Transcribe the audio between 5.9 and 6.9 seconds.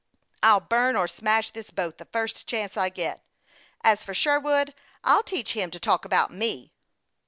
about me